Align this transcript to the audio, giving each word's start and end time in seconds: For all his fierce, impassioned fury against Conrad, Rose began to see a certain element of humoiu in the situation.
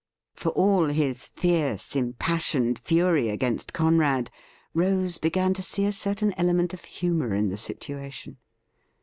For 0.33 0.49
all 0.53 0.87
his 0.87 1.27
fierce, 1.27 1.95
impassioned 1.95 2.79
fury 2.79 3.29
against 3.29 3.71
Conrad, 3.71 4.31
Rose 4.73 5.19
began 5.19 5.53
to 5.53 5.61
see 5.61 5.85
a 5.85 5.91
certain 5.93 6.33
element 6.39 6.73
of 6.73 6.81
humoiu 6.81 7.37
in 7.37 7.49
the 7.49 7.55
situation. 7.59 8.37